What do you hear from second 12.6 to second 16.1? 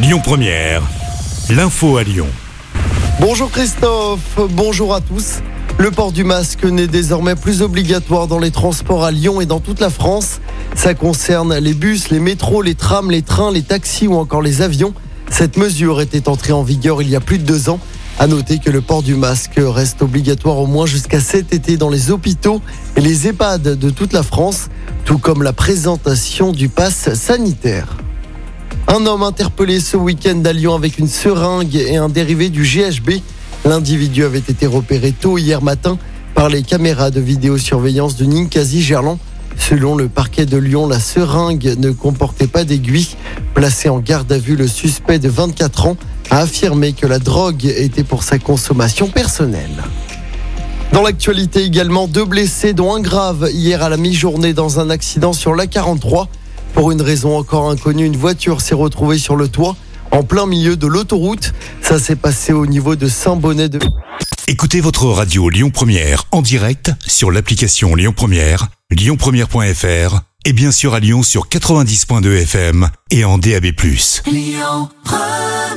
les trams, les trains, les taxis ou encore les avions. Cette mesure